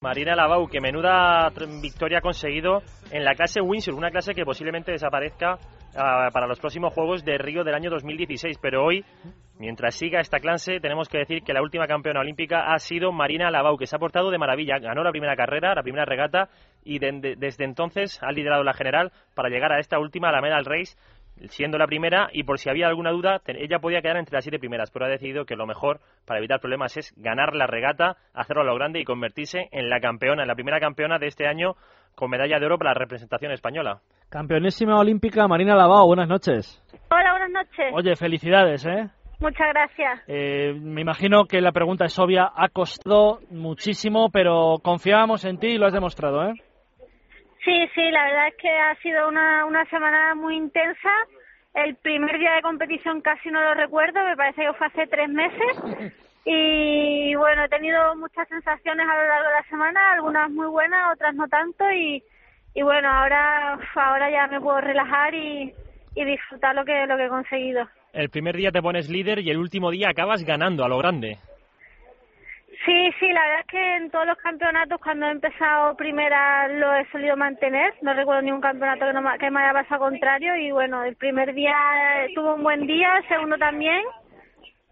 Marina 0.00 0.36
Lavau, 0.36 0.68
que 0.68 0.80
menuda 0.80 1.50
victoria 1.82 2.18
ha 2.18 2.20
conseguido 2.20 2.82
en 3.10 3.24
la 3.24 3.34
clase 3.34 3.60
Windsor, 3.60 3.94
una 3.94 4.12
clase 4.12 4.32
que 4.32 4.44
posiblemente 4.44 4.92
desaparezca 4.92 5.54
uh, 5.54 6.32
para 6.32 6.46
los 6.46 6.60
próximos 6.60 6.94
Juegos 6.94 7.24
de 7.24 7.36
Río 7.36 7.64
del 7.64 7.74
año 7.74 7.90
2016. 7.90 8.58
Pero 8.62 8.84
hoy, 8.84 9.04
mientras 9.58 9.96
siga 9.96 10.20
esta 10.20 10.38
clase, 10.38 10.78
tenemos 10.78 11.08
que 11.08 11.18
decir 11.18 11.42
que 11.42 11.52
la 11.52 11.62
última 11.62 11.88
campeona 11.88 12.20
olímpica 12.20 12.72
ha 12.72 12.78
sido 12.78 13.10
Marina 13.10 13.50
Lavau, 13.50 13.76
que 13.76 13.88
se 13.88 13.96
ha 13.96 13.98
portado 13.98 14.30
de 14.30 14.38
maravilla. 14.38 14.78
Ganó 14.78 15.02
la 15.02 15.10
primera 15.10 15.34
carrera, 15.34 15.74
la 15.74 15.82
primera 15.82 16.04
regata, 16.04 16.48
y 16.84 17.00
de, 17.00 17.34
desde 17.36 17.64
entonces 17.64 18.22
ha 18.22 18.30
liderado 18.30 18.62
la 18.62 18.74
general 18.74 19.10
para 19.34 19.48
llegar 19.48 19.72
a 19.72 19.80
esta 19.80 19.98
última, 19.98 20.30
la 20.30 20.40
Medal 20.40 20.64
Race, 20.64 20.96
siendo 21.48 21.78
la 21.78 21.86
primera 21.86 22.28
y 22.32 22.42
por 22.42 22.58
si 22.58 22.68
había 22.68 22.88
alguna 22.88 23.10
duda, 23.10 23.40
ella 23.46 23.78
podía 23.78 24.02
quedar 24.02 24.16
entre 24.16 24.34
las 24.34 24.44
siete 24.44 24.58
primeras, 24.58 24.90
pero 24.90 25.06
ha 25.06 25.08
decidido 25.08 25.44
que 25.44 25.56
lo 25.56 25.66
mejor 25.66 26.00
para 26.26 26.38
evitar 26.38 26.60
problemas 26.60 26.96
es 26.96 27.12
ganar 27.16 27.54
la 27.54 27.66
regata, 27.66 28.16
hacerlo 28.34 28.62
a 28.62 28.66
lo 28.66 28.74
grande 28.74 29.00
y 29.00 29.04
convertirse 29.04 29.68
en 29.72 29.88
la 29.88 30.00
campeona, 30.00 30.42
en 30.42 30.48
la 30.48 30.54
primera 30.54 30.80
campeona 30.80 31.18
de 31.18 31.26
este 31.26 31.46
año 31.46 31.74
con 32.14 32.30
medalla 32.30 32.58
de 32.58 32.66
oro 32.66 32.78
para 32.78 32.90
la 32.90 32.98
representación 32.98 33.52
española. 33.52 34.00
Campeonésima 34.28 34.98
olímpica 34.98 35.46
Marina 35.46 35.76
Lavao, 35.76 36.06
buenas 36.06 36.28
noches. 36.28 36.82
Hola, 37.10 37.30
buenas 37.30 37.50
noches. 37.50 37.92
Oye, 37.94 38.16
felicidades, 38.16 38.84
¿eh? 38.86 39.08
Muchas 39.40 39.68
gracias. 39.72 40.24
Eh, 40.26 40.74
me 40.74 41.00
imagino 41.00 41.44
que 41.44 41.60
la 41.60 41.70
pregunta 41.70 42.04
es 42.04 42.18
obvia, 42.18 42.50
ha 42.54 42.68
costado 42.70 43.38
muchísimo, 43.50 44.30
pero 44.32 44.78
confiábamos 44.82 45.44
en 45.44 45.58
ti 45.58 45.68
y 45.68 45.78
lo 45.78 45.86
has 45.86 45.92
demostrado, 45.92 46.42
¿eh? 46.42 46.54
Sí, 47.64 47.88
sí, 47.94 48.10
la 48.10 48.24
verdad 48.24 48.48
es 48.48 48.54
que 48.56 48.70
ha 48.70 48.94
sido 48.96 49.28
una, 49.28 49.64
una 49.64 49.84
semana 49.86 50.34
muy 50.34 50.56
intensa. 50.56 51.10
El 51.74 51.96
primer 51.96 52.38
día 52.38 52.54
de 52.54 52.62
competición 52.62 53.20
casi 53.20 53.50
no 53.50 53.62
lo 53.62 53.74
recuerdo, 53.74 54.24
me 54.24 54.36
parece 54.36 54.62
que 54.62 54.72
fue 54.74 54.86
hace 54.86 55.06
tres 55.06 55.28
meses. 55.28 56.12
Y 56.50 57.34
bueno, 57.34 57.64
he 57.64 57.68
tenido 57.68 58.16
muchas 58.16 58.48
sensaciones 58.48 59.06
a 59.06 59.16
lo 59.16 59.28
largo 59.28 59.48
de 59.48 59.54
la 59.54 59.68
semana, 59.68 60.00
algunas 60.14 60.50
muy 60.50 60.66
buenas, 60.68 61.12
otras 61.12 61.34
no 61.34 61.46
tanto. 61.46 61.84
Y, 61.92 62.22
y 62.74 62.82
bueno, 62.82 63.06
ahora, 63.10 63.78
ahora 63.94 64.30
ya 64.30 64.46
me 64.46 64.58
puedo 64.58 64.80
relajar 64.80 65.34
y, 65.34 65.74
y 66.14 66.24
disfrutar 66.24 66.74
lo 66.74 66.86
que, 66.86 67.06
lo 67.06 67.18
que 67.18 67.26
he 67.26 67.28
conseguido. 67.28 67.86
El 68.14 68.30
primer 68.30 68.56
día 68.56 68.72
te 68.72 68.80
pones 68.80 69.10
líder 69.10 69.40
y 69.40 69.50
el 69.50 69.58
último 69.58 69.90
día 69.90 70.08
acabas 70.08 70.42
ganando 70.42 70.84
a 70.84 70.88
lo 70.88 70.96
grande. 70.96 71.36
Sí, 72.88 73.12
sí, 73.20 73.28
la 73.32 73.42
verdad 73.42 73.60
es 73.60 73.66
que 73.66 73.96
en 73.96 74.10
todos 74.10 74.26
los 74.26 74.38
campeonatos 74.38 74.98
cuando 75.02 75.26
he 75.26 75.30
empezado 75.30 75.94
primera 75.94 76.68
lo 76.68 76.94
he 76.94 77.04
solido 77.10 77.36
mantener. 77.36 77.92
No 78.00 78.14
recuerdo 78.14 78.40
ningún 78.40 78.62
campeonato 78.62 79.04
que, 79.04 79.12
no, 79.12 79.38
que 79.38 79.50
me 79.50 79.60
haya 79.60 79.74
pasado 79.74 80.06
contrario 80.06 80.56
y 80.56 80.70
bueno, 80.70 81.04
el 81.04 81.14
primer 81.16 81.52
día 81.52 81.76
tuvo 82.34 82.54
un 82.54 82.62
buen 82.62 82.86
día, 82.86 83.18
el 83.18 83.28
segundo 83.28 83.58
también. 83.58 84.02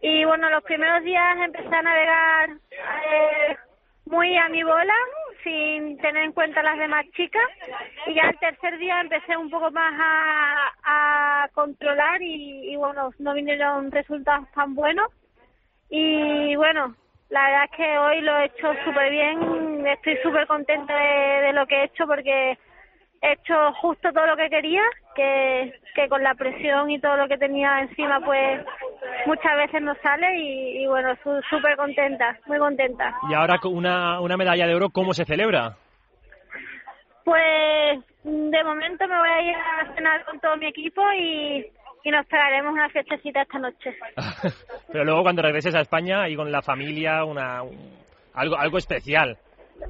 Y 0.03 0.27
bueno, 0.27 0.51
los 0.51 0.63
primeros 0.65 1.05
días 1.05 1.39
empecé 1.43 1.75
a 1.75 1.81
navegar 1.81 2.51
eh, 2.51 3.57
muy 4.05 4.37
a 4.37 4.51
mi 4.51 4.63
bola, 4.63 4.95
sin 5.43 5.97
tener 5.97 6.25
en 6.25 6.33
cuenta 6.33 6.63
las 6.63 6.77
demás 6.77 7.07
chicas. 7.17 7.49
Y 8.09 8.13
ya 8.13 8.29
el 8.29 8.39
tercer 8.39 8.77
día 8.77 9.01
empecé 9.01 9.39
un 9.39 9.49
poco 9.49 9.71
más 9.71 9.95
a, 10.85 11.49
controlar 11.55 12.21
y 12.21 12.77
bueno, 12.77 13.11
no 13.21 13.33
vinieron 13.33 13.91
resultados 13.91 14.53
tan 14.53 14.75
buenos. 14.75 15.11
Y 15.89 16.55
bueno, 16.57 16.95
la 17.29 17.43
verdad 17.43 17.65
es 17.65 17.77
que 17.77 17.99
hoy 17.99 18.21
lo 18.21 18.39
he 18.39 18.45
hecho 18.47 18.73
súper 18.85 19.11
bien, 19.11 19.87
estoy 19.87 20.17
súper 20.23 20.47
contenta 20.47 20.95
de, 20.95 21.47
de, 21.47 21.53
lo 21.53 21.67
que 21.67 21.77
he 21.77 21.85
hecho 21.85 22.07
porque 22.07 22.57
he 23.23 23.33
hecho 23.33 23.73
justo 23.81 24.13
todo 24.13 24.27
lo 24.27 24.37
que 24.37 24.49
quería, 24.49 24.83
que, 25.15 25.81
que 25.95 26.09
con 26.09 26.23
la 26.23 26.35
presión 26.35 26.91
y 26.91 27.01
todo 27.01 27.17
lo 27.17 27.27
que 27.27 27.39
tenía 27.39 27.81
encima 27.81 28.21
pues 28.21 28.65
muchas 29.27 29.57
veces 29.57 29.83
no 29.83 29.95
sale 30.03 30.39
y, 30.39 30.85
y 30.85 30.87
bueno, 30.87 31.17
súper 31.51 31.77
contenta, 31.77 32.39
muy 32.47 32.59
contenta. 32.59 33.15
Y 33.29 33.35
ahora 33.35 33.59
una, 33.65 34.21
una 34.21 34.37
medalla 34.37 34.67
de 34.67 34.75
oro, 34.75 34.91
¿cómo 34.91 35.13
se 35.13 35.25
celebra? 35.25 35.77
Pues 37.25 37.99
de 38.23 38.65
momento 38.65 39.09
me 39.09 39.19
voy 39.19 39.29
a 39.29 39.43
ir 39.43 39.57
a 39.57 39.95
cenar 39.95 40.25
con 40.25 40.39
todo 40.39 40.57
mi 40.59 40.67
equipo 40.67 41.03
y 41.13 41.67
y 42.07 42.11
nos 42.13 42.25
pegaremos 42.27 42.73
una 42.73 42.89
fiestecita 42.89 43.43
esta 43.43 43.59
noche. 43.59 43.97
Pero 44.97 45.05
luego 45.05 45.25
cuando 45.25 45.43
regreses 45.43 45.75
a 45.75 45.83
España 45.83 46.27
y 46.27 46.37
con 46.37 46.51
la 46.51 46.63
familia, 46.63 47.23
una 47.23 47.61
algo 48.33 48.57
algo 48.57 48.79
especial. 48.79 49.37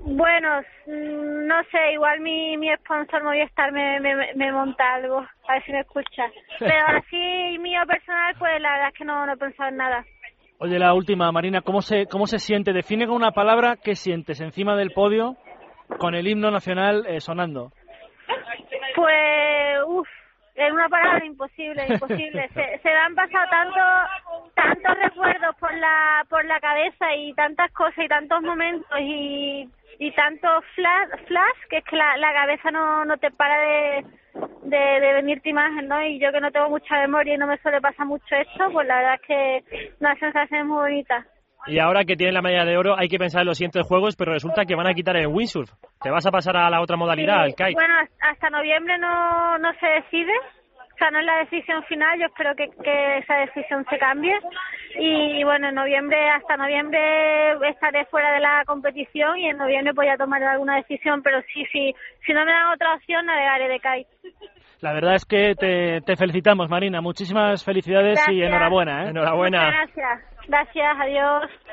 Bueno, 0.04 0.60
no 0.88 1.62
sé, 1.70 1.92
igual 1.92 2.18
mi, 2.18 2.56
mi 2.56 2.74
sponsor 2.78 3.22
Movistar 3.22 3.70
me, 3.70 4.00
me, 4.00 4.34
me 4.34 4.50
monta 4.50 4.94
algo, 4.94 5.18
a 5.20 5.52
ver 5.52 5.64
si 5.64 5.70
me 5.70 5.78
escucha. 5.78 6.24
Pero 6.58 6.86
así 6.88 7.56
mío 7.60 7.82
personal, 7.86 8.34
pues 8.36 8.60
la 8.60 8.72
verdad 8.72 8.88
es 8.88 8.98
que 8.98 9.04
no, 9.04 9.24
no 9.24 9.32
he 9.32 9.36
pensado 9.36 9.68
en 9.68 9.76
nada. 9.76 10.04
Oye, 10.58 10.76
la 10.76 10.92
última, 10.92 11.30
Marina, 11.30 11.60
¿cómo 11.60 11.82
se, 11.82 12.06
cómo 12.06 12.26
se 12.26 12.40
siente? 12.40 12.72
Define 12.72 13.06
con 13.06 13.14
una 13.14 13.30
palabra 13.30 13.76
qué 13.80 13.94
sientes 13.94 14.40
encima 14.40 14.74
del 14.74 14.90
podio 14.90 15.36
con 16.00 16.16
el 16.16 16.26
himno 16.26 16.50
nacional 16.50 17.06
eh, 17.06 17.20
sonando. 17.20 17.70
Pues, 18.96 19.84
uff, 19.86 20.08
es 20.56 20.72
una 20.72 20.88
palabra 20.88 21.24
imposible, 21.24 21.86
imposible. 21.88 22.48
se, 22.54 22.78
se 22.82 22.88
me 22.88 22.96
han 22.96 23.14
pasado 23.14 23.44
tanto, 23.50 23.80
tantos 24.56 24.96
recuerdos 25.02 25.54
por 25.60 25.72
la, 25.74 26.24
por 26.28 26.44
la 26.46 26.58
cabeza 26.60 27.14
y 27.14 27.32
tantas 27.34 27.70
cosas 27.72 28.04
y 28.04 28.08
tantos 28.08 28.42
momentos 28.42 28.98
y, 28.98 29.68
y 29.98 30.12
tantos 30.12 30.64
flash, 30.74 31.26
flash 31.26 31.60
que 31.70 31.78
es 31.78 31.84
que 31.84 31.96
la, 31.96 32.16
la 32.16 32.32
cabeza 32.32 32.70
no, 32.70 33.04
no 33.04 33.16
te 33.18 33.30
para 33.30 33.58
de, 33.60 34.04
de, 34.62 35.00
de 35.00 35.12
venirte 35.12 35.50
imagen, 35.50 35.86
¿no? 35.88 36.02
Y 36.02 36.18
yo 36.18 36.32
que 36.32 36.40
no 36.40 36.50
tengo 36.50 36.70
mucha 36.70 36.96
memoria 37.00 37.34
y 37.34 37.38
no 37.38 37.46
me 37.46 37.58
suele 37.58 37.80
pasar 37.80 38.06
mucho 38.06 38.34
esto, 38.34 38.64
pues 38.72 38.86
la 38.88 38.96
verdad 38.96 39.14
es 39.14 39.26
que 39.26 39.90
una 40.00 40.14
sensación 40.16 40.68
muy 40.68 40.78
bonita. 40.78 41.26
Y 41.66 41.80
ahora 41.80 42.04
que 42.04 42.14
tienen 42.16 42.34
la 42.34 42.42
medalla 42.42 42.64
de 42.64 42.76
oro 42.78 42.96
hay 42.96 43.08
que 43.08 43.18
pensar 43.18 43.40
en 43.42 43.48
los 43.48 43.58
siguientes 43.58 43.86
juegos, 43.86 44.14
pero 44.16 44.32
resulta 44.32 44.64
que 44.64 44.76
van 44.76 44.86
a 44.86 44.94
quitar 44.94 45.16
el 45.16 45.26
windsurf. 45.26 45.68
¿Te 46.00 46.10
vas 46.10 46.24
a 46.24 46.30
pasar 46.30 46.56
a 46.56 46.70
la 46.70 46.80
otra 46.80 46.96
modalidad, 46.96 47.38
sí, 47.38 47.40
al 47.42 47.54
kite? 47.54 47.72
Bueno, 47.74 47.94
hasta 48.20 48.50
noviembre 48.50 48.96
no, 48.98 49.58
no 49.58 49.72
se 49.80 49.86
decide. 49.86 50.32
O 50.96 50.98
sea, 50.98 51.10
no 51.10 51.18
es 51.18 51.26
la 51.26 51.36
decisión 51.40 51.84
final, 51.84 52.18
yo 52.18 52.24
espero 52.24 52.56
que, 52.56 52.70
que 52.82 53.18
esa 53.18 53.34
decisión 53.34 53.84
se 53.90 53.98
cambie. 53.98 54.34
Y 54.98 55.44
bueno, 55.44 55.68
en 55.68 55.74
noviembre, 55.74 56.16
hasta 56.30 56.56
noviembre 56.56 57.52
estaré 57.68 58.06
fuera 58.06 58.32
de 58.32 58.40
la 58.40 58.64
competición 58.64 59.36
y 59.36 59.50
en 59.50 59.58
noviembre 59.58 59.92
voy 59.94 60.08
a 60.08 60.16
tomar 60.16 60.42
alguna 60.42 60.76
decisión, 60.76 61.22
pero 61.22 61.42
sí, 61.52 61.66
sí, 61.70 61.94
si 62.24 62.32
no 62.32 62.46
me 62.46 62.50
dan 62.52 62.72
otra 62.72 62.94
opción, 62.94 63.26
navegaré 63.26 63.68
de 63.68 63.78
kite. 63.78 64.08
La 64.80 64.94
verdad 64.94 65.16
es 65.16 65.26
que 65.26 65.54
te, 65.54 66.00
te 66.00 66.16
felicitamos, 66.16 66.70
Marina. 66.70 67.02
Muchísimas 67.02 67.62
felicidades 67.62 68.14
Gracias. 68.14 68.34
y 68.34 68.42
enhorabuena. 68.42 69.04
¿eh? 69.04 69.08
Enhorabuena. 69.10 69.66
Muchas 69.66 69.94
gracias. 69.94 70.48
Gracias, 70.48 70.96
adiós. 70.98 71.50